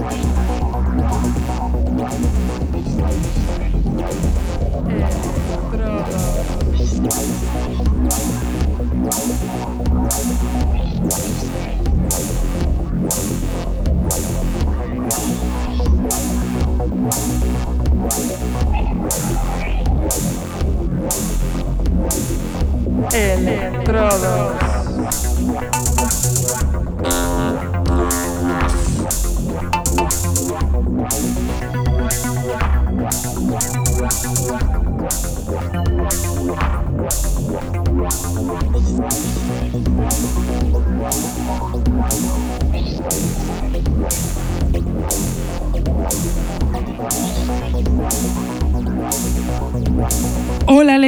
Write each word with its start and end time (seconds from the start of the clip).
Estrada. 0.00 0.49
Electrodos. 23.12 24.60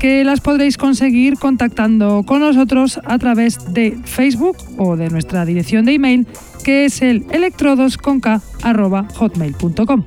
que 0.00 0.24
las 0.24 0.40
podréis 0.40 0.76
conseguir 0.76 1.38
contactando 1.38 2.24
con 2.24 2.40
nosotros 2.40 2.98
a 3.04 3.18
través 3.18 3.72
de 3.72 3.96
Facebook 4.04 4.56
o 4.78 4.96
de 4.96 5.10
nuestra 5.10 5.44
dirección 5.44 5.84
de 5.84 5.94
email 5.94 6.26
que 6.64 6.86
es 6.86 7.02
el 7.02 7.24
electrodosconk.hotmail.com. 7.30 10.04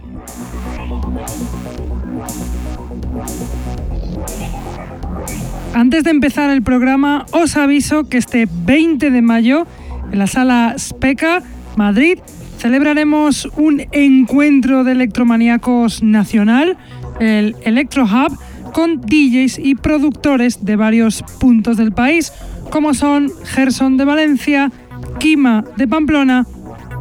Antes 5.74 6.04
de 6.04 6.10
empezar 6.10 6.50
el 6.50 6.64
programa, 6.64 7.26
os 7.32 7.56
aviso 7.56 8.10
que 8.10 8.18
este 8.18 8.48
20 8.66 9.12
de 9.12 9.22
mayo, 9.22 9.68
en 10.12 10.18
la 10.18 10.26
sala 10.26 10.74
Speca, 10.80 11.44
Madrid, 11.76 12.18
celebraremos 12.58 13.48
un 13.58 13.84
encuentro 13.92 14.84
de 14.84 14.94
electromaníacos 14.94 16.02
nacional, 16.02 16.78
el 17.20 17.56
Electro 17.64 18.06
Hub, 18.06 18.36
con 18.78 19.02
DJs 19.02 19.58
y 19.58 19.74
productores 19.74 20.64
de 20.64 20.76
varios 20.76 21.24
puntos 21.40 21.78
del 21.78 21.94
país, 21.94 22.32
como 22.70 22.94
son 22.94 23.32
Gerson 23.44 23.98
de 23.98 24.06
Valencia, 24.06 24.72
Kima 25.18 25.66
de 25.78 25.88
Pamplona, 25.88 26.46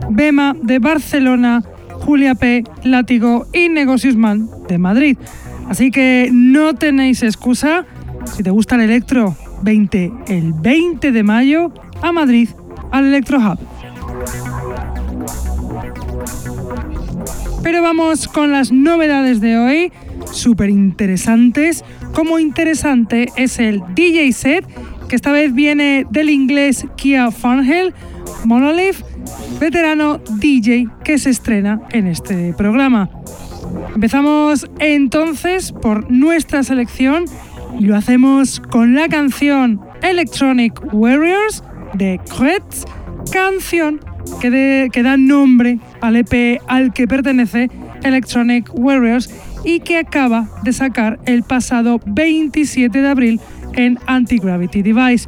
Bema 0.08 0.56
de 0.62 0.78
Barcelona, 0.78 1.62
Julia 2.00 2.34
P, 2.34 2.64
Látigo 2.82 3.46
y 3.52 3.68
Negociusman 3.68 4.48
de 4.66 4.78
Madrid. 4.78 5.18
Así 5.68 5.90
que 5.90 6.30
no 6.32 6.72
tenéis 6.72 7.22
excusa. 7.22 7.84
Si 8.34 8.42
te 8.42 8.48
gusta 8.48 8.76
el 8.76 8.80
electro, 8.80 9.36
20 9.60 10.12
el 10.28 10.54
20 10.54 11.12
de 11.12 11.22
mayo 11.22 11.74
a 12.00 12.10
Madrid 12.10 12.48
al 12.90 13.04
Electro 13.04 13.38
Hub. 13.38 13.58
Pero 17.62 17.82
vamos 17.82 18.28
con 18.28 18.50
las 18.50 18.72
novedades 18.72 19.42
de 19.42 19.58
hoy, 19.58 19.92
súper 20.36 20.70
interesantes. 20.70 21.84
Como 22.12 22.38
interesante 22.38 23.28
es 23.36 23.58
el 23.58 23.82
DJ 23.94 24.32
set, 24.32 24.66
que 25.08 25.16
esta 25.16 25.32
vez 25.32 25.54
viene 25.54 26.06
del 26.10 26.30
inglés 26.30 26.86
Kia 26.96 27.30
Farnhell 27.30 27.94
Monolith, 28.44 28.96
veterano 29.58 30.20
DJ 30.38 30.88
que 31.04 31.18
se 31.18 31.30
estrena 31.30 31.80
en 31.90 32.06
este 32.06 32.52
programa. 32.54 33.10
Empezamos 33.94 34.68
entonces 34.78 35.72
por 35.72 36.10
nuestra 36.10 36.62
selección 36.62 37.24
y 37.78 37.86
lo 37.86 37.96
hacemos 37.96 38.60
con 38.60 38.94
la 38.94 39.08
canción 39.08 39.80
Electronic 40.02 40.80
Warriors 40.92 41.64
de 41.94 42.20
Kretz, 42.36 42.84
canción 43.32 44.00
que 44.40 45.02
da 45.02 45.16
nombre 45.16 45.78
al 46.00 46.16
EP 46.16 46.60
al 46.66 46.92
que 46.92 47.06
pertenece 47.06 47.70
Electronic 48.02 48.70
Warriors 48.74 49.30
y 49.66 49.80
que 49.80 49.98
acaba 49.98 50.48
de 50.62 50.72
sacar 50.72 51.18
el 51.26 51.42
pasado 51.42 52.00
27 52.06 53.02
de 53.02 53.08
abril 53.08 53.40
en 53.74 53.98
Anti-Gravity 54.06 54.80
Device. 54.80 55.26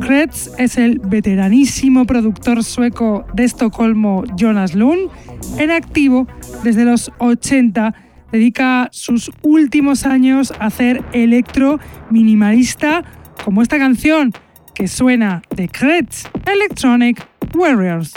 Kretz 0.00 0.50
es 0.56 0.78
el 0.78 1.00
veteranísimo 1.00 2.06
productor 2.06 2.62
sueco 2.62 3.26
de 3.34 3.44
Estocolmo 3.44 4.24
Jonas 4.36 4.74
Lund, 4.74 5.10
en 5.58 5.72
activo 5.72 6.28
desde 6.62 6.84
los 6.84 7.10
80. 7.18 7.92
Dedica 8.30 8.88
sus 8.92 9.30
últimos 9.42 10.06
años 10.06 10.52
a 10.58 10.66
hacer 10.66 11.04
electro 11.12 11.78
minimalista, 12.08 13.02
como 13.44 13.62
esta 13.62 13.78
canción 13.78 14.32
que 14.74 14.86
suena 14.86 15.42
de 15.54 15.68
Kretz, 15.68 16.28
Electronic 16.46 17.26
Warriors. 17.54 18.14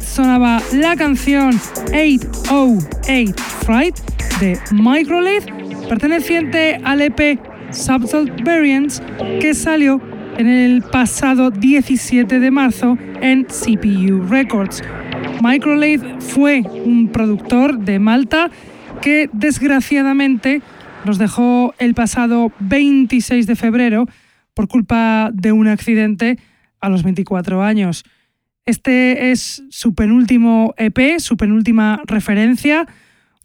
Sonaba 0.00 0.60
la 0.72 0.96
canción 0.96 1.50
808 1.88 3.34
Fright 3.64 3.96
de 4.40 4.58
Microlith, 4.72 5.44
perteneciente 5.88 6.80
al 6.84 7.00
EP 7.00 7.38
Subtle 7.70 8.32
Variants 8.42 9.02
que 9.40 9.54
salió 9.54 10.00
en 10.36 10.48
el 10.48 10.82
pasado 10.82 11.50
17 11.50 12.40
de 12.40 12.50
marzo 12.50 12.98
en 13.20 13.44
CPU 13.44 14.26
Records. 14.28 14.82
Microlith 15.42 16.02
fue 16.20 16.62
un 16.84 17.08
productor 17.08 17.78
de 17.78 17.98
Malta 17.98 18.50
que 19.00 19.28
desgraciadamente 19.32 20.62
nos 21.04 21.18
dejó 21.18 21.74
el 21.78 21.94
pasado 21.94 22.52
26 22.60 23.46
de 23.46 23.54
febrero 23.56 24.06
por 24.54 24.66
culpa 24.66 25.30
de 25.32 25.52
un 25.52 25.68
accidente 25.68 26.38
a 26.80 26.88
los 26.88 27.02
24 27.02 27.62
años. 27.62 28.04
Este 28.66 29.30
es 29.30 29.62
su 29.68 29.94
penúltimo 29.94 30.74
EP, 30.78 31.18
su 31.18 31.36
penúltima 31.36 32.00
referencia, 32.06 32.86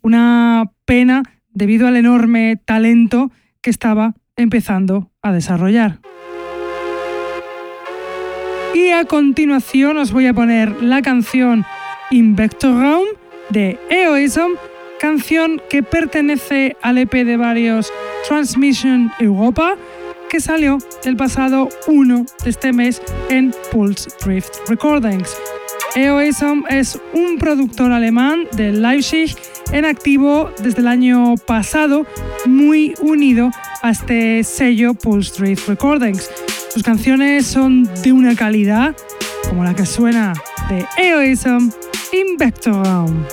una 0.02 0.72
pena 0.86 1.24
debido 1.52 1.88
al 1.88 1.98
enorme 1.98 2.56
talento 2.64 3.30
que 3.62 3.70
estaba 3.70 4.16
empezando 4.38 5.12
a 5.22 5.34
desarrollar. 5.34 6.00
Y 8.74 8.92
a 8.92 9.04
continuación 9.04 9.98
os 9.98 10.14
voy 10.14 10.28
a 10.28 10.34
poner 10.34 10.82
la 10.82 11.02
canción 11.02 11.66
Invector 12.12 12.80
Round 12.80 13.10
de 13.50 13.78
Eoism, 13.90 14.52
canción 15.02 15.62
que 15.70 15.84
pertenece 15.84 16.78
al 16.82 16.98
EP 16.98 17.12
de 17.12 17.36
varios 17.36 17.92
Transmission 18.26 19.12
Europa, 19.20 19.76
que 20.30 20.40
salió 20.40 20.78
el 21.04 21.18
pasado 21.18 21.70
1 21.88 22.26
de 22.44 22.50
este 22.50 22.72
mes 22.72 23.02
en 23.30 23.54
Pulse 23.72 24.10
Drift 24.24 24.54
Recordings. 24.68 25.36
Eoism 25.96 26.64
es 26.70 27.00
un 27.14 27.38
productor 27.40 27.92
alemán 27.92 28.48
de 28.54 28.72
Leipzig 28.72 29.36
en 29.72 29.86
activo 29.86 30.52
desde 30.62 30.82
el 30.82 30.88
año 30.88 31.36
pasado, 31.48 32.06
muy 32.46 32.94
unido 33.02 33.52
a 33.82 33.92
este 33.92 34.44
sello 34.44 34.94
Pulse 34.94 35.42
Drift 35.42 35.68
Recordings. 35.68 36.30
Sus 36.74 36.84
canciones 36.84 37.48
son 37.48 37.90
de 38.04 38.14
una 38.14 38.36
calidad 38.36 38.96
como 39.48 39.64
la 39.64 39.74
que 39.74 39.86
suena 39.86 40.34
de 40.70 40.86
Eoism 40.98 41.72
Invectorum. 42.14 43.26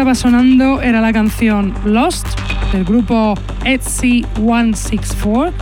Estaba 0.00 0.14
sonando 0.14 0.80
era 0.80 1.02
la 1.02 1.12
canción 1.12 1.74
Lost 1.84 2.26
del 2.72 2.84
grupo 2.86 3.34
Etsy 3.66 4.24
164, 4.36 5.52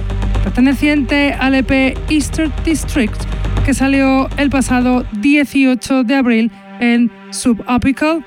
perteneciente 0.44 1.32
al 1.32 1.56
EP 1.56 1.98
Eastern 2.08 2.52
District, 2.64 3.20
que 3.66 3.74
salió 3.74 4.28
el 4.36 4.48
pasado 4.48 5.04
18 5.20 6.04
de 6.04 6.14
abril 6.14 6.52
en 6.78 7.10
Subapical. 7.32 8.24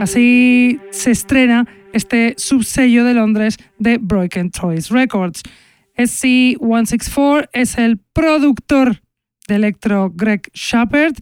Así 0.00 0.80
se 0.90 1.10
estrena 1.10 1.66
este 1.92 2.32
subsello 2.38 3.04
de 3.04 3.12
Londres 3.12 3.58
de 3.78 3.98
Broken 3.98 4.50
Toys 4.50 4.88
Records. 4.88 5.42
SC164 5.98 7.50
es 7.52 7.76
el 7.76 7.98
productor 8.14 9.02
de 9.46 9.56
electro 9.56 10.10
Greg 10.14 10.50
Shepard, 10.54 11.12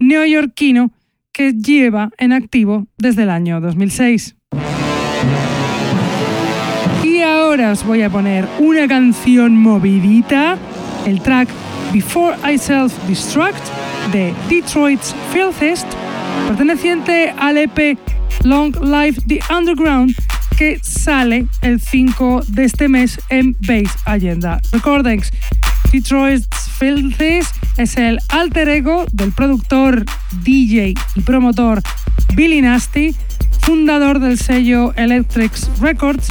neoyorquino 0.00 0.90
que 1.38 1.52
lleva 1.52 2.10
en 2.18 2.32
activo 2.32 2.88
desde 2.98 3.22
el 3.22 3.30
año 3.30 3.60
2006. 3.60 4.34
Y 7.04 7.20
ahora 7.20 7.70
os 7.70 7.86
voy 7.86 8.02
a 8.02 8.10
poner 8.10 8.44
una 8.58 8.88
canción 8.88 9.56
movidita, 9.56 10.58
el 11.06 11.20
track 11.20 11.48
Before 11.92 12.36
I 12.44 12.58
Self 12.58 12.92
Destruct 13.06 13.64
de 14.10 14.34
Detroit's 14.48 15.14
Filthest, 15.32 15.86
perteneciente 16.48 17.32
al 17.38 17.56
EP 17.56 17.96
Long 18.42 18.74
Life 18.82 19.20
The 19.28 19.38
Underground 19.56 20.16
que 20.58 20.80
sale 20.82 21.46
el 21.62 21.80
5 21.80 22.42
de 22.48 22.64
este 22.64 22.88
mes 22.88 23.20
en 23.28 23.56
Base 23.60 23.96
Agenda 24.06 24.60
Recordings. 24.72 25.30
Detroit's 25.92 26.48
Filthies 26.78 27.48
es 27.76 27.96
el 27.96 28.18
alter 28.28 28.68
ego 28.68 29.06
del 29.12 29.30
productor, 29.30 30.04
DJ 30.42 30.94
y 31.14 31.20
promotor 31.20 31.80
Billy 32.34 32.60
Nasty, 32.60 33.14
fundador 33.60 34.18
del 34.18 34.36
sello 34.36 34.92
Electrics 34.96 35.70
Records, 35.80 36.26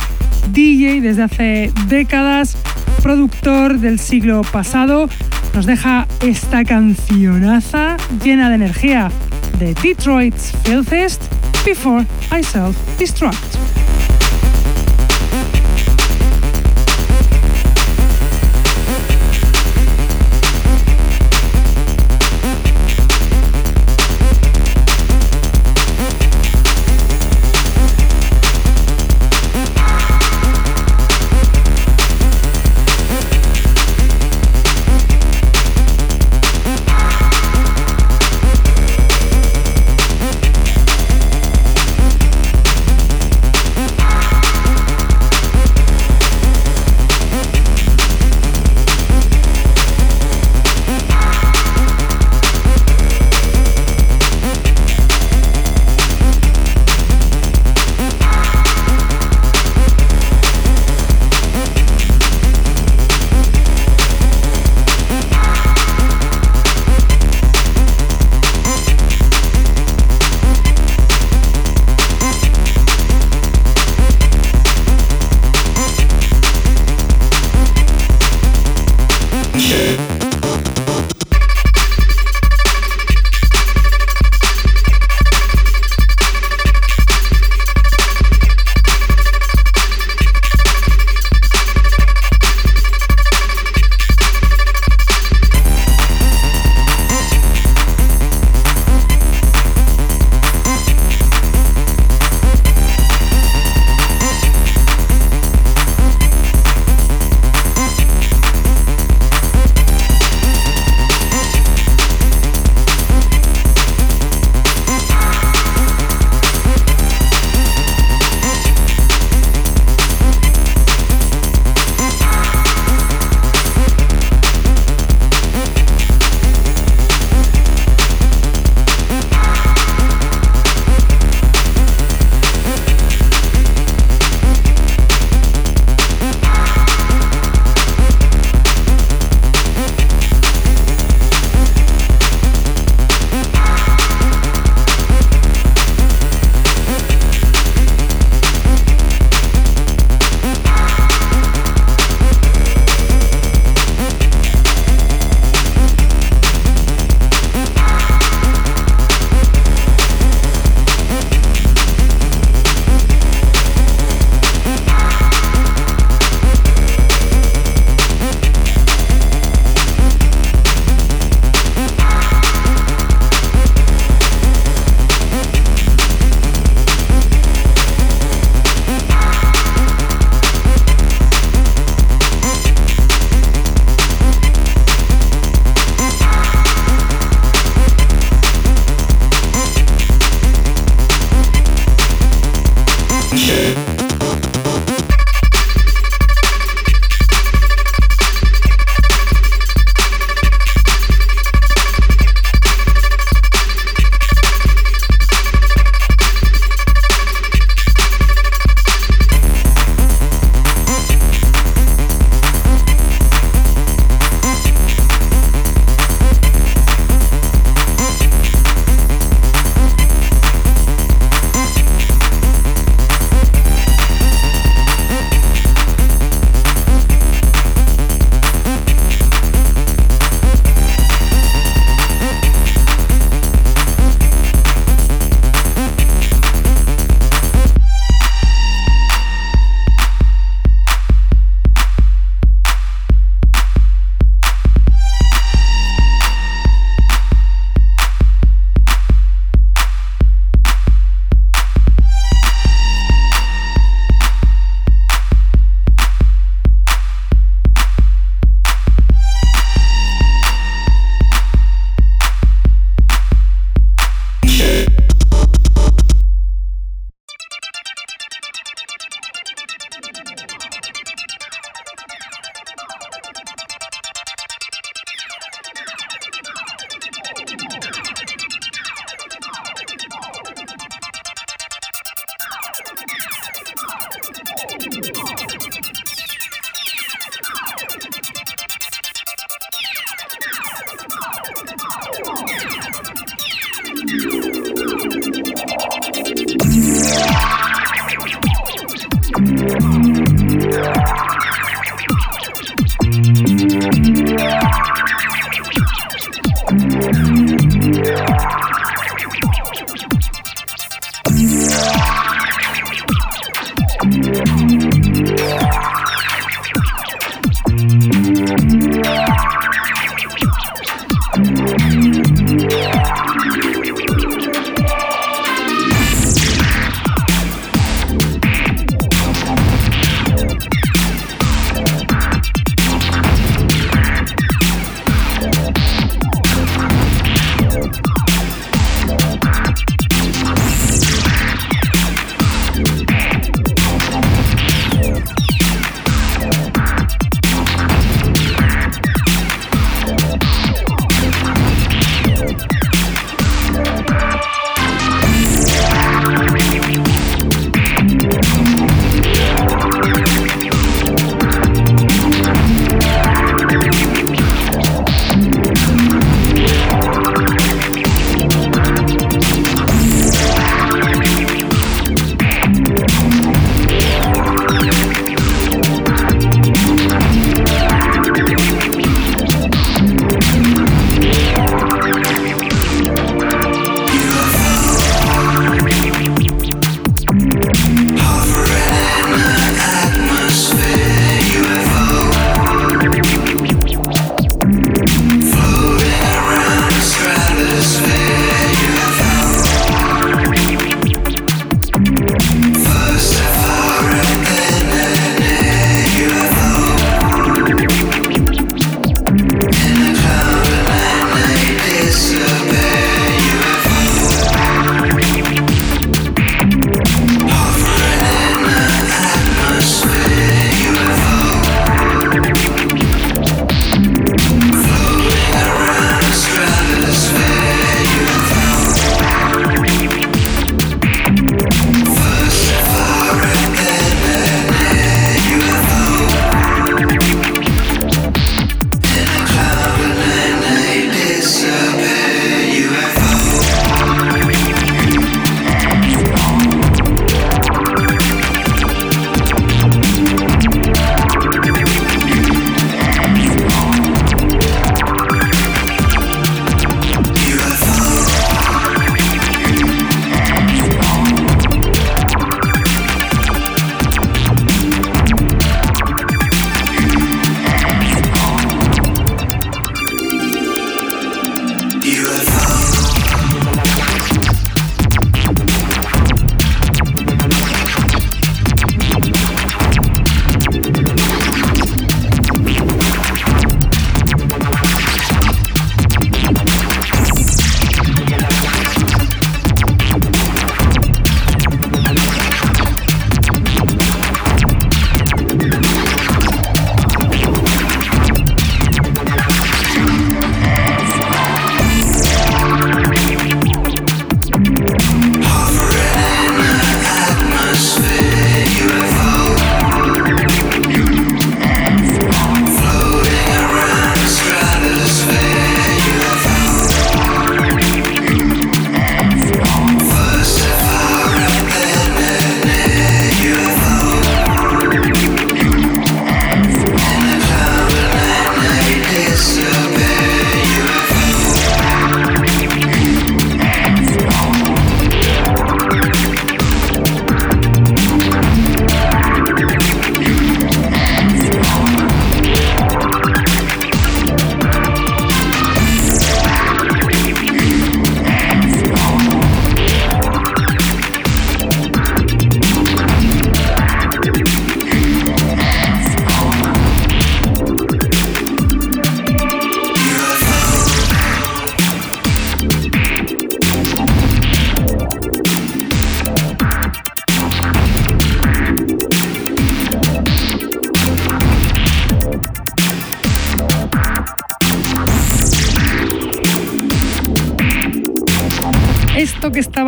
DJ 0.51 0.99
desde 0.99 1.23
hace 1.23 1.71
décadas, 1.87 2.57
productor 3.01 3.79
del 3.79 3.97
siglo 3.97 4.41
pasado, 4.41 5.09
nos 5.53 5.65
deja 5.65 6.05
esta 6.21 6.65
cancionaza 6.65 7.95
llena 8.21 8.49
de 8.49 8.55
energía 8.55 9.09
de 9.57 9.73
Detroit's 9.75 10.51
Filthiest 10.65 11.23
Before 11.65 12.05
I 12.31 12.43
Self-Destruct. 12.43 13.96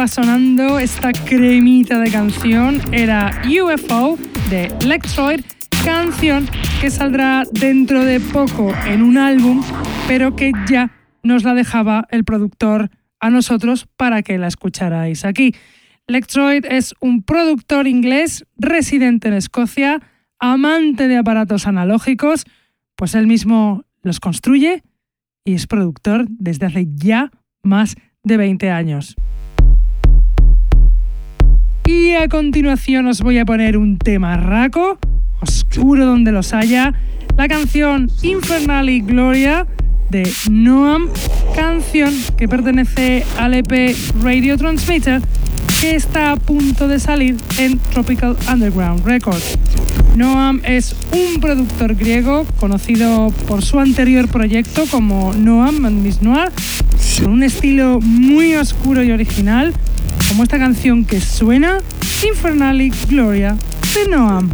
Sonando 0.09 0.79
esta 0.79 1.11
cremita 1.11 1.99
de 1.99 2.11
canción 2.11 2.81
era 2.91 3.41
UFO 3.45 4.17
de 4.49 4.65
Electroid, 4.81 5.41
canción 5.85 6.47
que 6.81 6.89
saldrá 6.89 7.43
dentro 7.51 8.03
de 8.03 8.19
poco 8.19 8.73
en 8.87 9.03
un 9.03 9.17
álbum, 9.17 9.63
pero 10.07 10.35
que 10.35 10.51
ya 10.67 10.91
nos 11.21 11.43
la 11.43 11.53
dejaba 11.53 12.07
el 12.09 12.23
productor 12.23 12.89
a 13.19 13.29
nosotros 13.29 13.87
para 13.97 14.23
que 14.23 14.39
la 14.39 14.47
escucharais 14.47 15.25
aquí. 15.25 15.53
Lectroid 16.07 16.65
es 16.65 16.95
un 16.99 17.21
productor 17.21 17.85
inglés 17.85 18.45
residente 18.57 19.27
en 19.27 19.35
Escocia, 19.35 20.01
amante 20.39 21.07
de 21.07 21.17
aparatos 21.17 21.67
analógicos, 21.67 22.45
pues 22.95 23.13
él 23.13 23.27
mismo 23.27 23.83
los 24.01 24.19
construye 24.19 24.81
y 25.45 25.53
es 25.53 25.67
productor 25.67 26.25
desde 26.29 26.65
hace 26.65 26.87
ya 26.95 27.29
más 27.61 27.95
de 28.23 28.37
20 28.37 28.71
años. 28.71 29.15
Y 31.89 32.13
a 32.13 32.27
continuación 32.27 33.07
os 33.07 33.21
voy 33.21 33.39
a 33.39 33.45
poner 33.45 33.75
un 33.75 33.97
tema 33.97 34.37
raco, 34.37 34.99
oscuro 35.41 36.05
donde 36.05 36.31
los 36.31 36.53
haya, 36.53 36.93
la 37.35 37.47
canción 37.47 38.11
Infernal 38.21 38.87
Gloria 39.01 39.65
de 40.11 40.31
Noam, 40.51 41.09
canción 41.55 42.13
que 42.37 42.47
pertenece 42.47 43.25
al 43.39 43.55
EP 43.55 43.95
Radio 44.21 44.55
Transmitter 44.55 45.19
que 45.81 45.95
está 45.95 46.33
a 46.33 46.35
punto 46.35 46.87
de 46.87 46.99
salir 46.99 47.37
en 47.57 47.79
Tropical 47.79 48.37
Underground 48.47 49.03
Records. 49.03 49.57
Noam 50.15 50.61
es 50.65 50.95
un 51.11 51.41
productor 51.41 51.95
griego 51.95 52.45
conocido 52.59 53.33
por 53.47 53.63
su 53.63 53.79
anterior 53.79 54.27
proyecto 54.27 54.83
como 54.91 55.33
Noam 55.33 55.85
and 55.85 56.03
Miss 56.03 56.21
Noir, 56.21 56.51
con 57.23 57.31
un 57.31 57.41
estilo 57.41 57.99
muy 57.99 58.53
oscuro 58.53 59.03
y 59.03 59.11
original, 59.11 59.73
como 60.27 60.43
esta 60.43 60.59
canción 60.59 61.05
que 61.05 61.21
suena, 61.21 61.79
Infernali 62.27 62.91
Gloria, 63.07 63.57
de 63.93 64.09
Noam. 64.09 64.49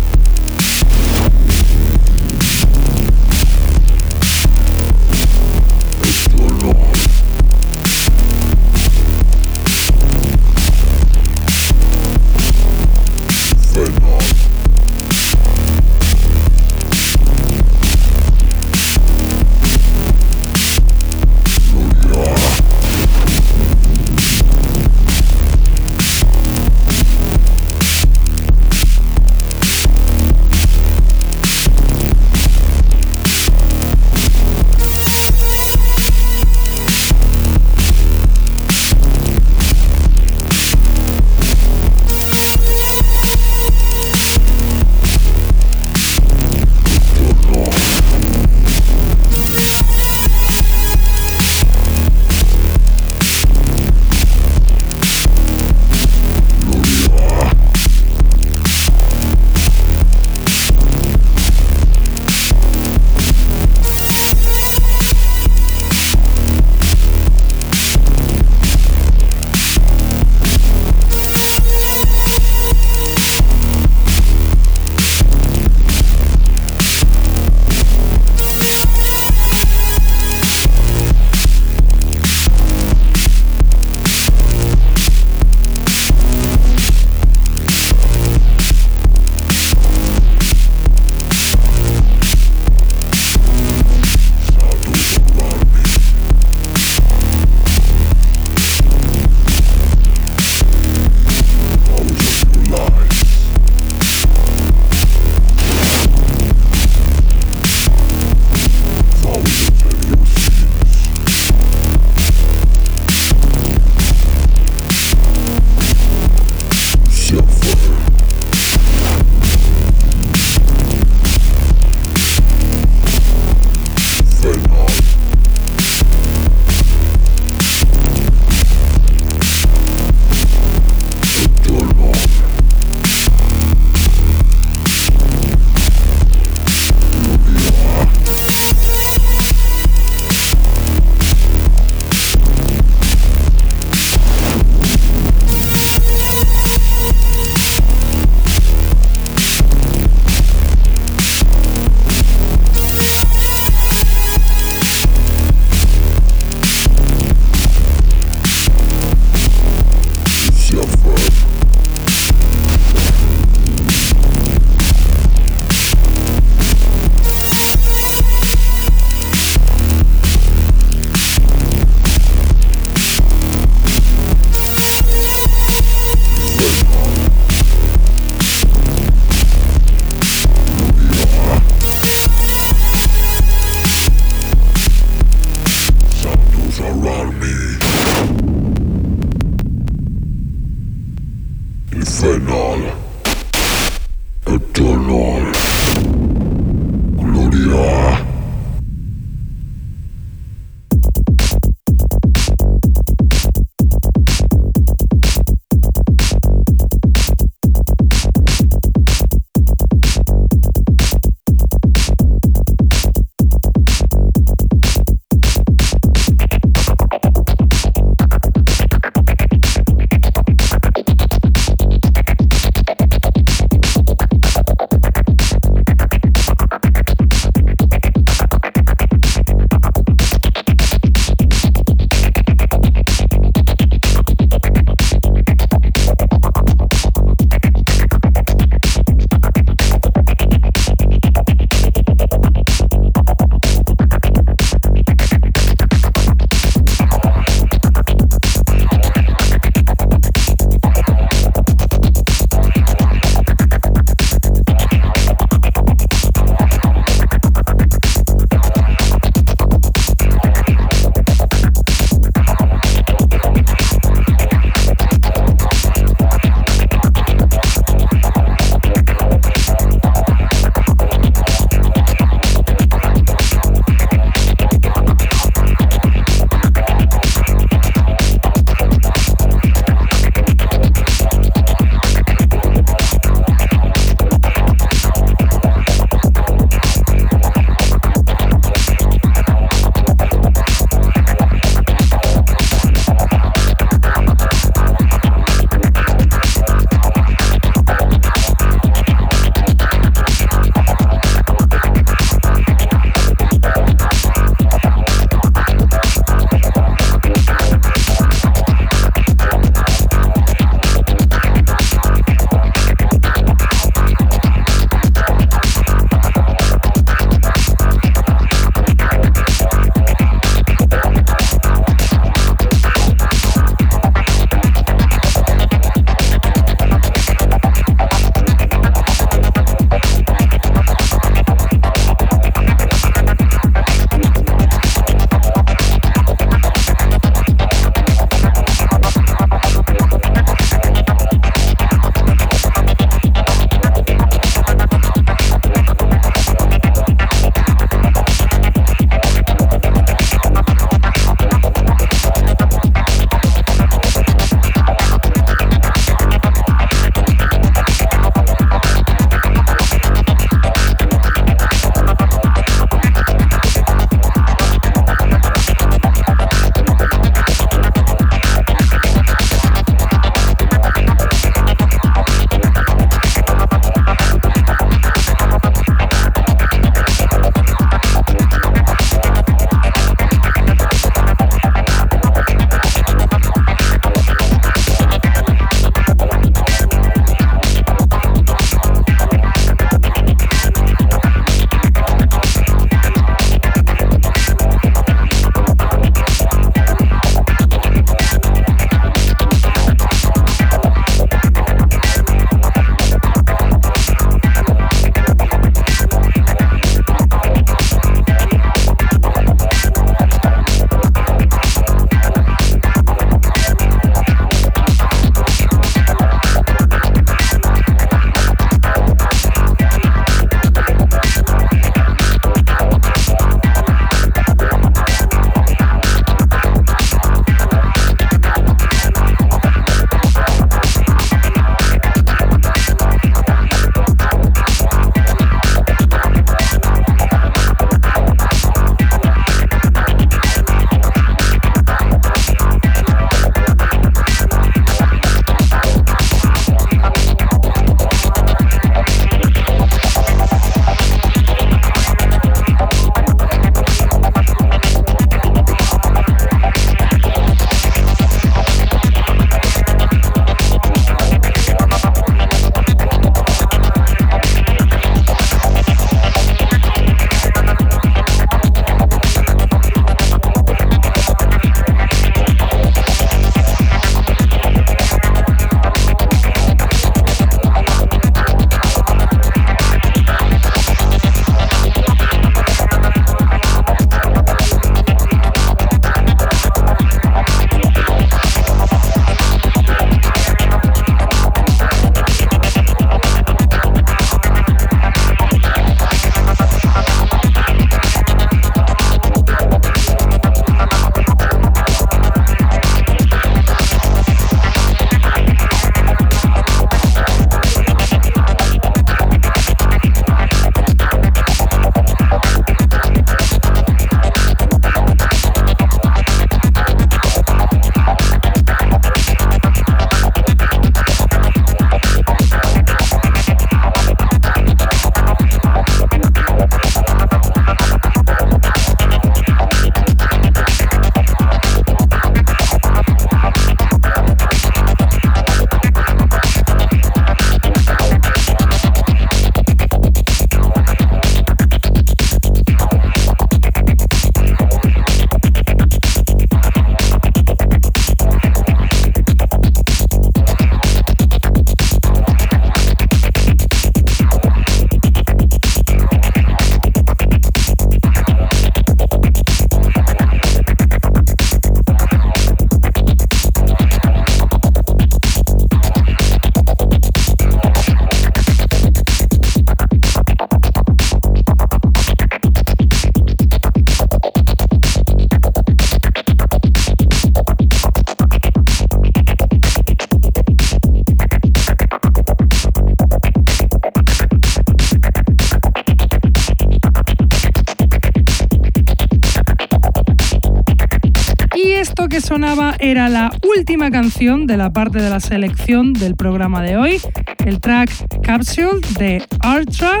De 594.22 594.56
la 594.56 594.72
parte 594.72 595.02
de 595.02 595.10
la 595.10 595.18
selección 595.18 595.94
del 595.94 596.14
programa 596.14 596.62
de 596.62 596.76
hoy, 596.76 597.00
el 597.44 597.60
track 597.60 597.90
Capsule 598.22 598.80
de 598.96 599.20
Artra, 599.40 600.00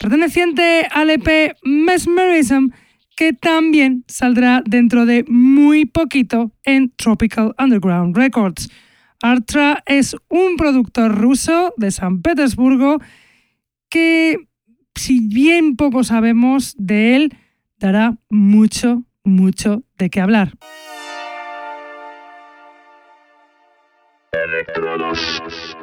perteneciente 0.00 0.84
al 0.90 1.10
EP 1.10 1.54
Mesmerism, 1.62 2.70
que 3.16 3.34
también 3.34 4.04
saldrá 4.08 4.64
dentro 4.66 5.06
de 5.06 5.24
muy 5.28 5.84
poquito 5.84 6.50
en 6.64 6.90
Tropical 6.96 7.54
Underground 7.56 8.16
Records. 8.16 8.68
Artra 9.22 9.80
es 9.86 10.16
un 10.28 10.56
productor 10.56 11.16
ruso 11.16 11.72
de 11.76 11.92
San 11.92 12.22
Petersburgo 12.22 12.98
que, 13.88 14.38
si 14.96 15.20
bien 15.20 15.76
poco 15.76 16.02
sabemos 16.02 16.74
de 16.78 17.14
él, 17.14 17.36
dará 17.78 18.18
mucho, 18.28 19.04
mucho 19.22 19.84
de 19.98 20.10
qué 20.10 20.20
hablar. 20.20 20.52
Electrodos. 24.44 25.75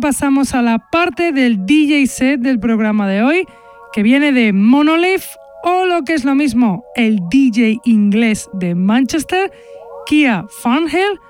Pasamos 0.00 0.54
a 0.54 0.62
la 0.62 0.78
parte 0.78 1.32
del 1.32 1.64
DJ 1.64 2.06
set 2.06 2.40
del 2.40 2.58
programa 2.58 3.08
de 3.08 3.22
hoy, 3.22 3.46
que 3.92 4.02
viene 4.02 4.32
de 4.32 4.52
Monolith 4.52 5.22
o 5.62 5.84
lo 5.84 6.02
que 6.02 6.14
es 6.14 6.24
lo 6.24 6.34
mismo, 6.34 6.84
el 6.96 7.20
DJ 7.30 7.78
inglés 7.84 8.50
de 8.52 8.74
Manchester, 8.74 9.52
Kia 10.06 10.44
Farnhill, 10.62 11.20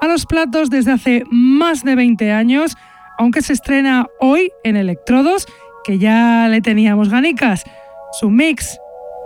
a 0.00 0.06
los 0.08 0.26
platos 0.26 0.70
desde 0.70 0.92
hace 0.92 1.22
más 1.30 1.84
de 1.84 1.94
20 1.94 2.32
años, 2.32 2.76
aunque 3.18 3.42
se 3.42 3.52
estrena 3.52 4.06
hoy 4.20 4.50
en 4.64 4.76
Electrodos, 4.76 5.46
que 5.84 5.98
ya 5.98 6.48
le 6.48 6.60
teníamos 6.60 7.08
ganicas, 7.08 7.64
su 8.12 8.28
mix 8.28 8.78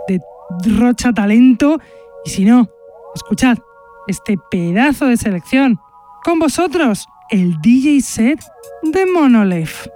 de 0.07 0.19
rocha 0.77 1.11
talento, 1.11 1.79
y 2.23 2.29
si 2.29 2.45
no, 2.45 2.69
escuchad 3.15 3.57
este 4.07 4.37
pedazo 4.49 5.07
de 5.07 5.17
selección. 5.17 5.79
Con 6.23 6.37
vosotros, 6.37 7.07
el 7.31 7.59
DJ 7.61 8.01
set 8.01 8.39
de 8.83 9.05
Monolith. 9.05 9.87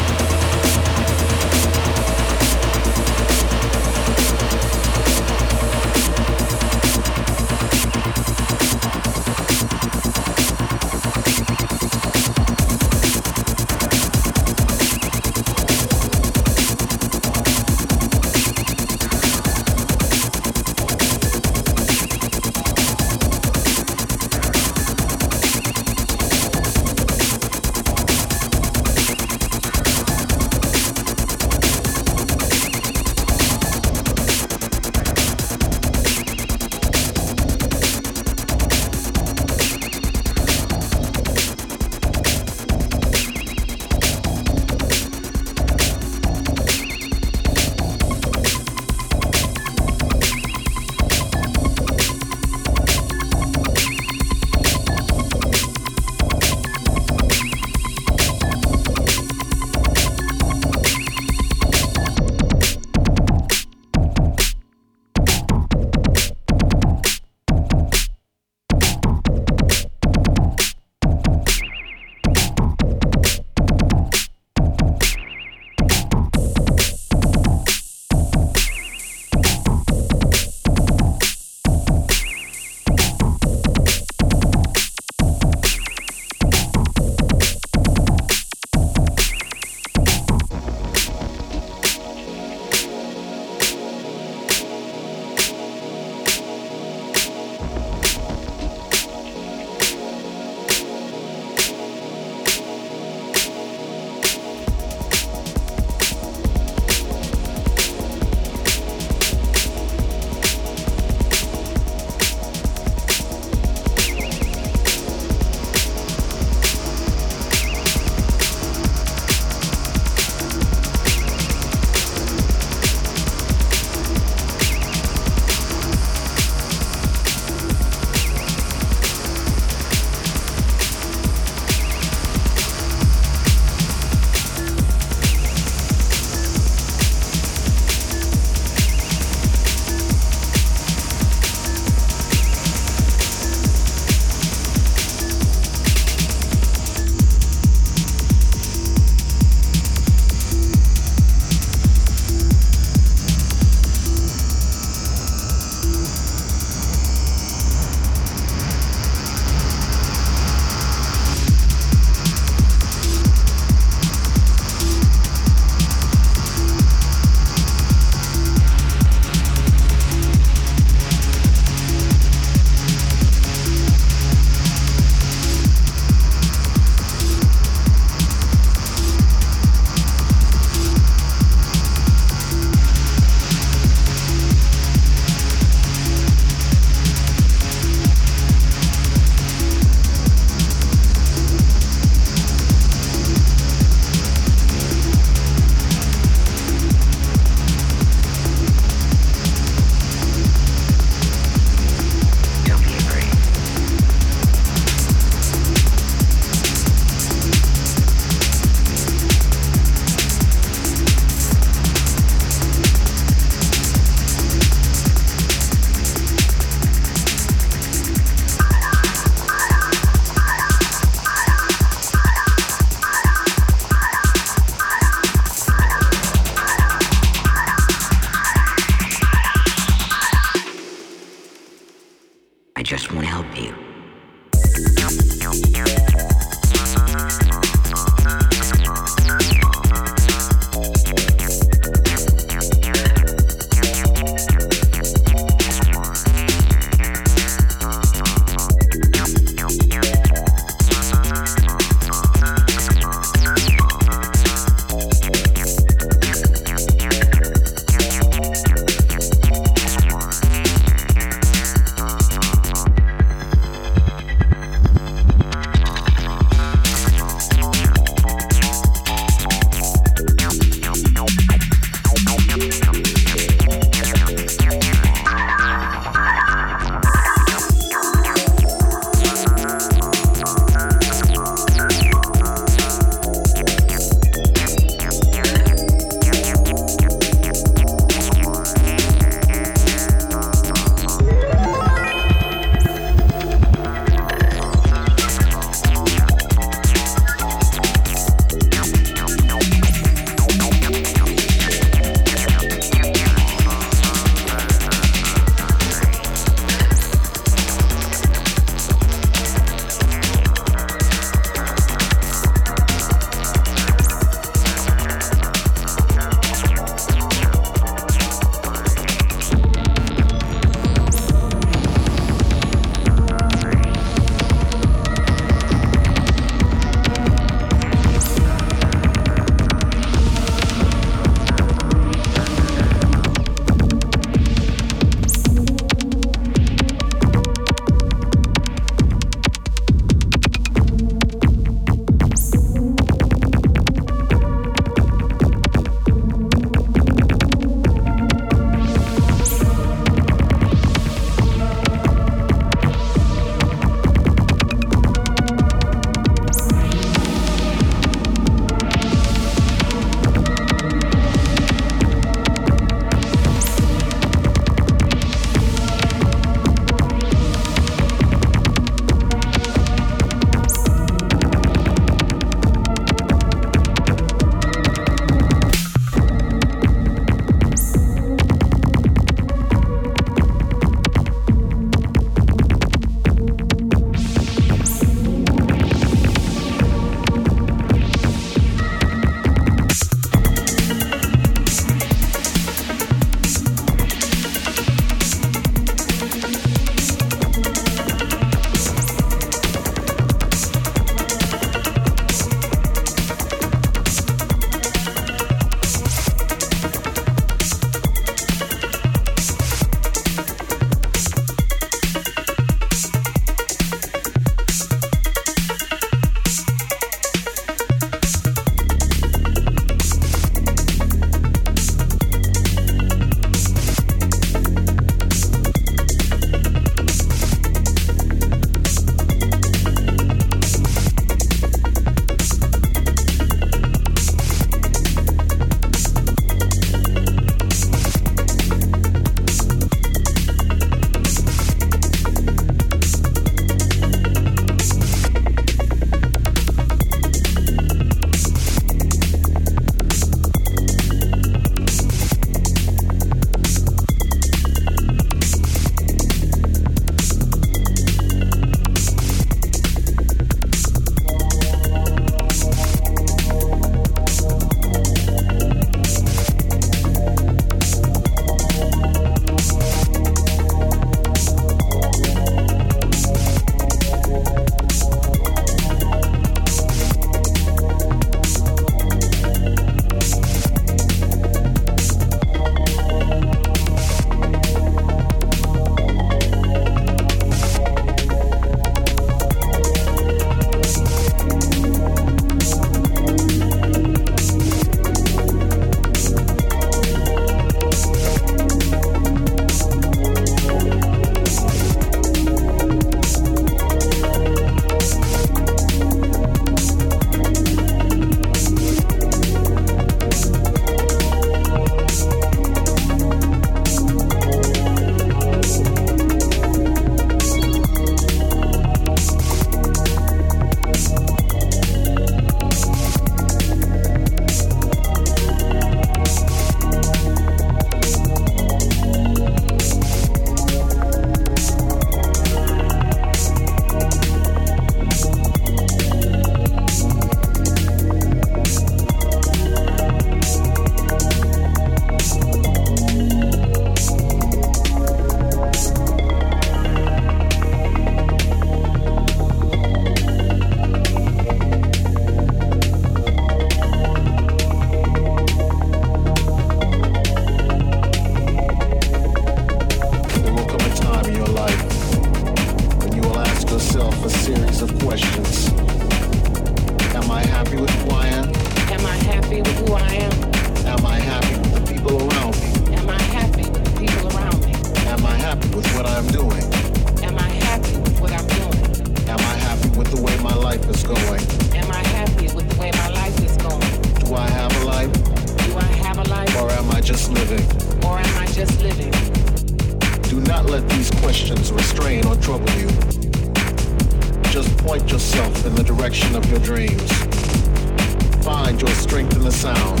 Find 598.72 598.80
your 598.80 598.90
strength 598.92 599.36
in 599.36 599.42
the 599.42 599.52
sound 599.52 600.00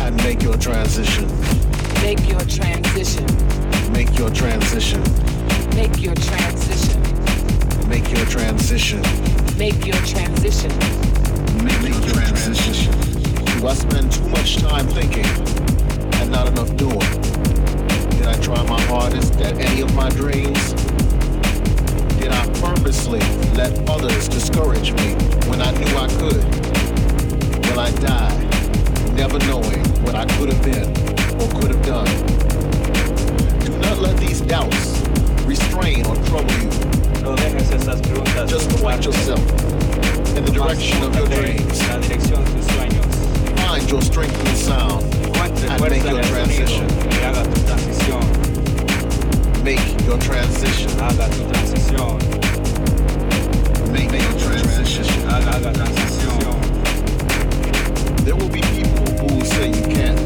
and 0.00 0.16
make 0.24 0.42
your 0.42 0.56
transition. 0.56 1.24
Make 2.02 2.28
your 2.28 2.40
transition. 2.40 3.24
Make 3.92 4.18
your 4.18 4.28
transition. 4.30 5.00
Make 5.76 6.02
your 6.02 6.16
transition. 6.16 7.00
Make 7.88 8.10
your 8.10 8.26
transition. 8.26 9.00
Make 9.56 9.86
your 9.86 9.94
transition. 10.02 10.72
Make 11.62 11.80
your 11.80 12.00
transition. 12.10 12.92
Do 13.60 13.68
I 13.68 13.74
spend 13.74 14.10
too 14.10 14.28
much 14.30 14.56
time 14.56 14.88
thinking 14.88 15.26
and 16.18 16.32
not 16.32 16.48
enough 16.48 16.74
doing? 16.74 16.98
Did 18.18 18.26
I 18.26 18.34
try 18.42 18.60
my 18.64 18.82
hardest 18.90 19.36
at 19.36 19.56
any 19.58 19.82
of 19.82 19.94
my 19.94 20.08
dreams? 20.10 20.72
Did 22.18 22.32
I 22.32 22.44
purposely 22.54 23.20
let 23.54 23.88
others 23.88 24.26
discourage 24.26 24.90
me 24.90 25.14
when 25.48 25.62
I 25.62 25.70
knew 25.70 25.96
I 25.96 26.08
could? 26.18 26.67
Will 27.78 27.84
I 27.84 27.92
die 27.92 28.36
never 29.14 29.38
knowing 29.46 29.78
what 30.02 30.16
I 30.16 30.26
could 30.34 30.52
have 30.52 30.62
been 30.64 30.90
or 31.38 31.46
could 31.60 31.70
have 31.70 31.86
done? 31.86 32.10
Do 33.60 33.70
not 33.78 33.98
let 33.98 34.16
these 34.16 34.40
doubts 34.40 34.98
restrain 35.46 36.04
or 36.04 36.16
trouble 36.26 36.50
you. 36.58 36.70
Just 38.48 38.68
point 38.82 39.04
yourself 39.04 39.38
in 40.36 40.44
the 40.44 40.50
direction 40.50 41.04
of 41.04 41.14
your 41.14 41.28
dreams. 41.28 41.80
Find 43.62 43.88
your 43.88 44.02
strength 44.02 44.36
the 44.42 44.56
sound 44.56 45.04
and 45.70 45.80
make 45.80 46.02
your 46.02 46.22
transition. 46.24 46.86
Make 49.62 50.04
your 50.04 50.18
transition. 50.18 50.90
Haga 50.98 51.28
tu 51.30 51.44
transición. 51.46 52.18
Make 53.92 54.10
your 54.10 54.36
transition. 54.40 54.58
Haga, 58.28 58.36
haga 58.36 58.36
transición. 58.36 58.36
There 58.36 58.36
will 58.36 58.48
be 58.50 58.60
people 58.60 59.06
who 59.16 59.34
will 59.36 59.44
say 59.44 59.68
you 59.68 59.82
can't, 59.94 60.20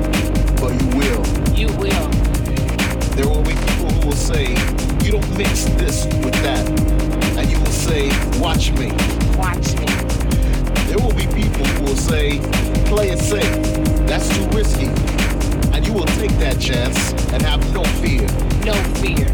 but 0.60 0.72
you 0.80 0.88
will. 0.98 1.22
You 1.54 1.68
will. 1.78 2.08
There 3.14 3.28
will 3.28 3.42
be 3.42 3.54
people 3.54 3.90
who 3.90 4.08
will 4.08 4.16
say 4.16 4.54
you 5.04 5.12
don't 5.12 5.38
mix 5.38 5.64
this 5.76 6.06
with 6.24 6.34
that, 6.42 6.66
and 7.38 7.50
you 7.50 7.58
will 7.60 7.66
say, 7.70 8.10
"Watch 8.40 8.72
me." 8.72 8.90
Watch 9.38 9.74
me. 9.78 9.86
There 10.88 10.98
will 10.98 11.14
be 11.14 11.26
people 11.26 11.64
who 11.64 11.84
will 11.84 11.96
say, 11.96 12.40
"Play 12.86 13.10
it 13.10 13.20
safe. 13.20 13.56
That's 14.06 14.28
too 14.28 14.46
risky," 14.56 14.90
and 15.72 15.86
you 15.86 15.92
will 15.92 16.08
take 16.18 16.36
that 16.38 16.58
chance 16.58 17.12
and 17.32 17.42
have 17.42 17.62
no 17.72 17.84
fear. 18.02 18.26
No 18.64 18.74
fear. 19.00 19.28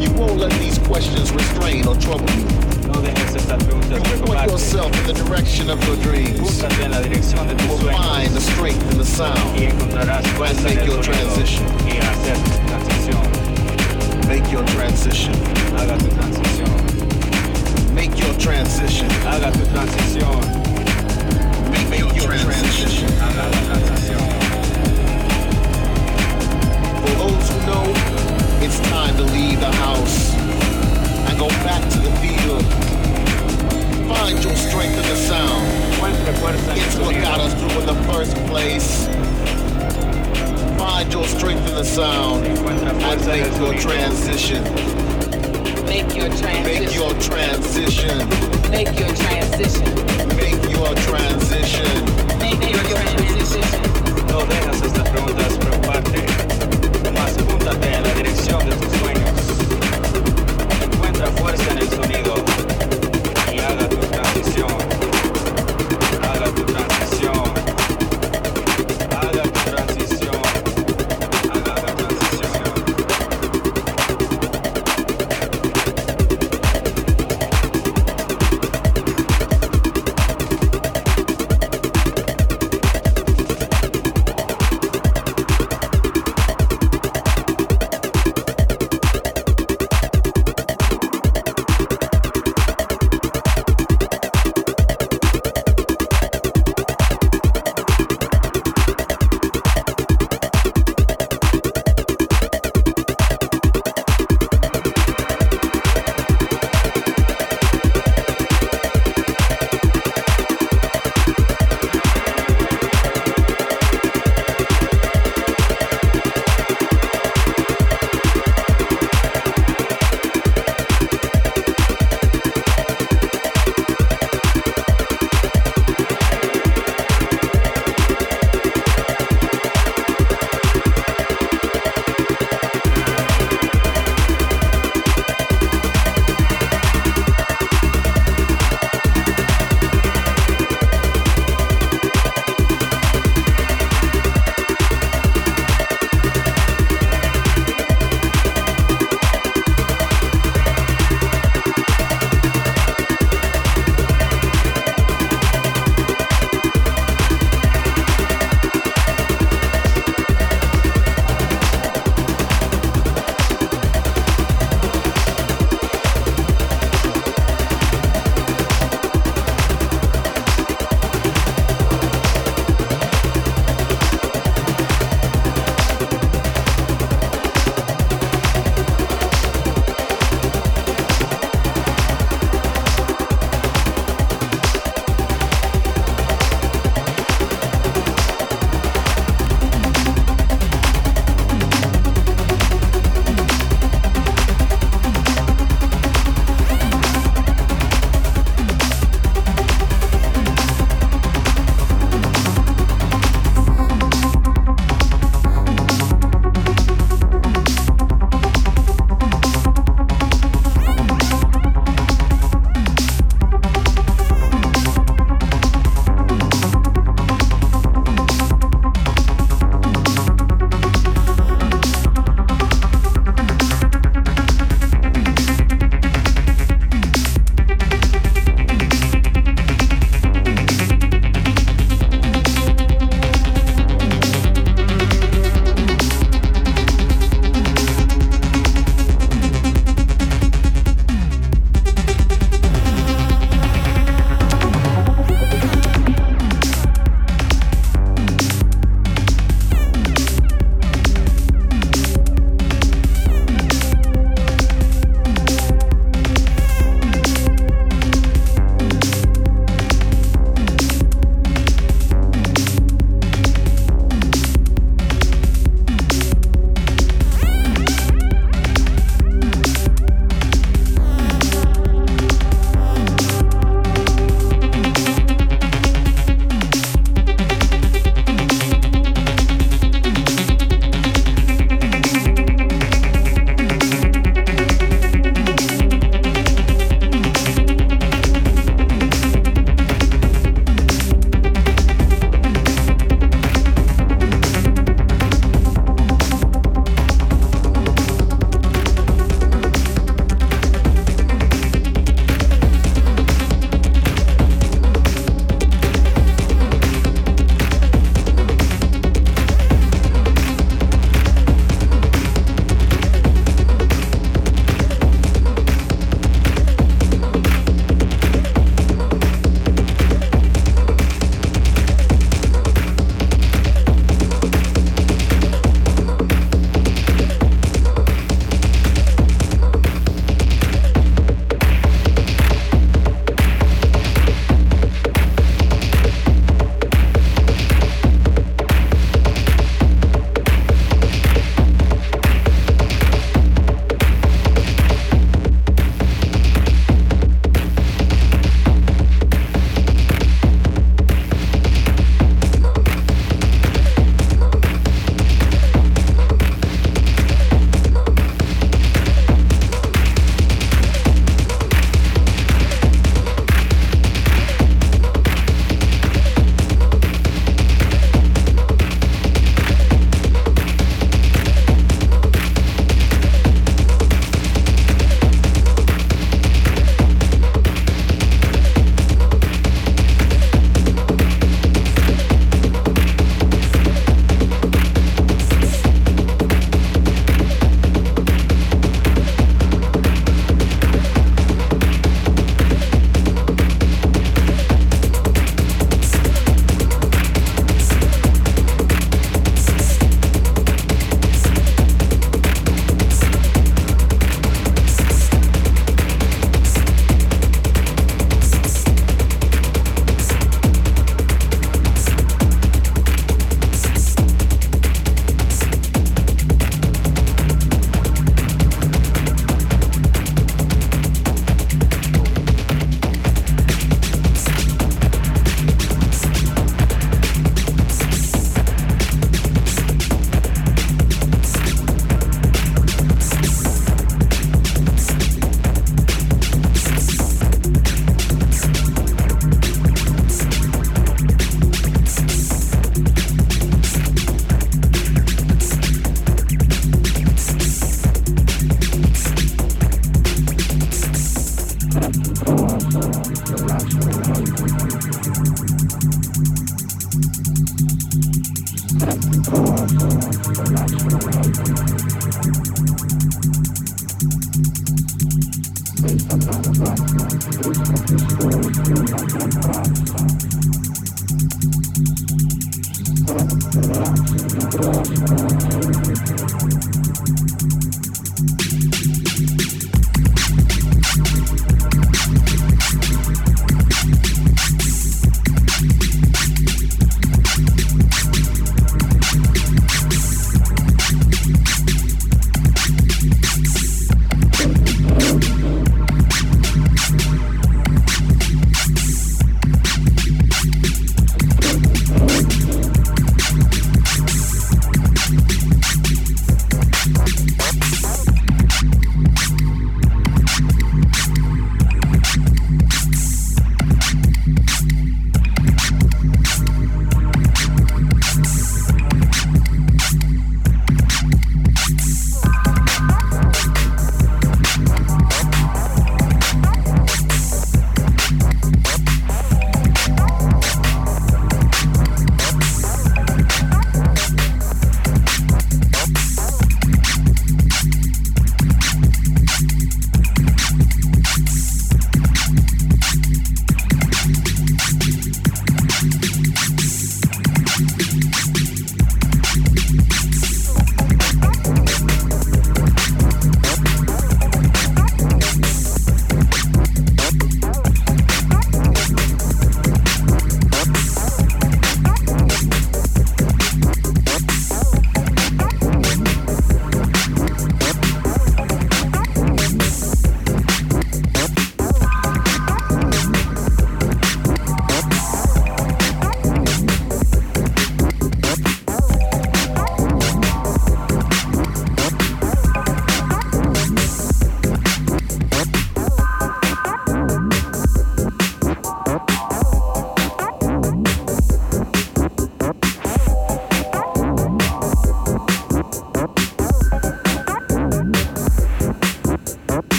You 0.00 0.10
won't 0.12 0.38
let 0.38 0.52
these 0.58 0.78
questions 0.78 1.30
restrain 1.32 1.86
or 1.86 1.96
trouble 1.96 2.28
you. 2.34 2.73
Put 3.04 4.50
yourself 4.50 4.90
in 5.00 5.06
the 5.06 5.12
direction 5.12 5.68
of 5.68 5.82
your 5.86 5.96
dreams. 5.96 6.32
You 6.32 6.42
will 6.42 7.92
find 7.92 8.30
the 8.32 8.40
strength 8.40 8.90
in 8.92 8.98
the 8.98 9.04
sound 9.04 9.58
and 9.58 10.64
make 10.64 10.86
your 10.86 11.02
transition. 11.02 11.64
Make 14.26 14.50
your 14.50 14.64
transition. 14.64 15.32
Make 17.94 18.18
your 18.18 18.34
transition. 18.38 19.08
Make 21.90 22.00
your 22.00 22.10
transition. 22.18 23.08
For 27.00 27.14
those 27.20 27.48
who 27.50 27.58
know, 27.66 27.84
it's 28.64 28.80
time 28.88 29.14
to 29.16 29.22
leave 29.24 29.60
the 29.60 29.72
house 29.72 30.34
and 31.28 31.38
go 31.38 31.48
back 31.48 31.82
to 31.90 31.98
the 31.98 32.10
field 32.22 32.93
Find 34.14 34.42
your 34.42 34.56
strength 34.56 34.96
in 34.96 35.02
the 35.08 35.16
sound. 35.16 35.64
Encuentre 35.92 36.32
fuerza 36.34 36.72
en 36.72 36.78
el 36.78 36.84
It's 36.86 36.96
what 36.98 37.14
got 37.22 37.40
us 37.40 37.52
through 37.54 37.80
in 37.80 37.86
the 37.86 38.00
first 38.12 38.34
place. 38.46 39.08
Find 40.78 41.12
your 41.12 41.24
strength 41.26 41.66
in 41.68 41.74
the 41.74 41.84
sound 41.84 42.44
Encuentra 42.46 42.90
and 42.90 43.26
make 43.26 43.58
your 43.58 43.74
transition. 43.80 44.62
Make 45.86 46.14
your 46.14 46.28
Make 46.28 46.38
transition. 46.38 46.92
your 46.92 47.12
transition. 47.20 48.18
Make 48.70 48.98
your 48.98 49.12
transition. 49.14 49.88
Make 50.36 50.62
your 50.70 50.94
transition. 51.08 51.94
Make 52.38 52.60
your 52.70 52.84
transition. 52.84 53.80
No 54.28 54.44
dejas 54.46 54.82
estas 54.82 55.08
preguntas 55.10 55.52
preocuparte. 55.58 56.18
Más 57.14 57.36
apúntate 57.38 57.94
en 57.94 58.02
la 58.02 58.14
dirección 58.14 58.68
de 58.68 58.74
tus 58.76 58.92
sueños. 58.98 59.40
Encuentra 60.82 61.26
fuerza 61.32 61.70
en 61.72 61.78
el 61.78 61.83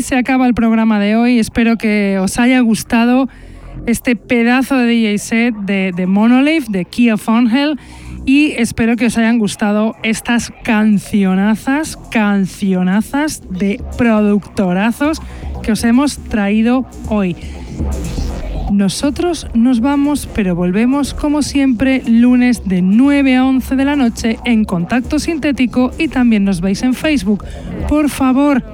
se 0.00 0.16
acaba 0.16 0.46
el 0.46 0.54
programa 0.54 0.98
de 0.98 1.16
hoy. 1.16 1.38
Espero 1.38 1.76
que 1.76 2.18
os 2.18 2.38
haya 2.38 2.60
gustado 2.60 3.28
este 3.86 4.16
pedazo 4.16 4.76
de 4.76 4.86
DJ 4.86 5.18
set 5.18 5.54
de, 5.54 5.92
de 5.94 6.06
Monolith, 6.06 6.66
de 6.68 6.84
Kia 6.84 7.16
Funhell. 7.16 7.78
Y 8.24 8.52
espero 8.52 8.96
que 8.96 9.06
os 9.06 9.18
hayan 9.18 9.38
gustado 9.38 9.96
estas 10.02 10.52
cancionazas, 10.62 11.98
cancionazas 12.10 13.42
de 13.50 13.82
productorazos 13.98 15.20
que 15.62 15.72
os 15.72 15.84
hemos 15.84 16.18
traído 16.18 16.86
hoy. 17.08 17.36
Nosotros 18.72 19.46
nos 19.52 19.80
vamos, 19.80 20.26
pero 20.34 20.54
volvemos 20.54 21.12
como 21.12 21.42
siempre 21.42 22.02
lunes 22.06 22.62
de 22.64 22.80
9 22.80 23.36
a 23.36 23.44
11 23.44 23.76
de 23.76 23.84
la 23.84 23.96
noche 23.96 24.38
en 24.46 24.64
Contacto 24.64 25.18
Sintético 25.18 25.90
y 25.98 26.08
también 26.08 26.44
nos 26.44 26.62
veis 26.62 26.82
en 26.82 26.94
Facebook. 26.94 27.44
Por 27.86 28.08
favor, 28.08 28.64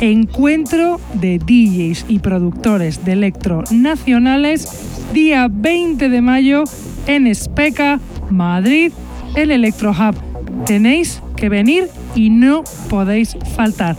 encuentro 0.00 1.00
de 1.14 1.38
DJs 1.38 2.06
y 2.08 2.18
productores 2.18 3.04
de 3.04 3.12
electro 3.12 3.64
nacionales, 3.70 4.68
día 5.12 5.48
20 5.50 6.08
de 6.08 6.20
mayo 6.20 6.64
en 7.06 7.26
Especa, 7.26 8.00
Madrid, 8.30 8.92
el 9.34 9.50
Electro 9.50 9.90
Hub. 9.90 10.16
Tenéis 10.64 11.22
que 11.36 11.48
venir 11.48 11.88
y 12.14 12.30
no 12.30 12.64
podéis 12.88 13.36
faltar. 13.54 13.96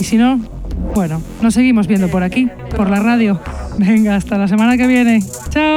Y 0.00 0.04
si 0.04 0.16
no, 0.16 0.40
bueno, 0.94 1.22
nos 1.42 1.54
seguimos 1.54 1.86
viendo 1.86 2.08
por 2.08 2.22
aquí, 2.22 2.48
por 2.76 2.90
la 2.90 3.00
radio. 3.00 3.40
Venga, 3.78 4.16
hasta 4.16 4.38
la 4.38 4.48
semana 4.48 4.76
que 4.76 4.86
viene. 4.86 5.22
Chao. 5.50 5.75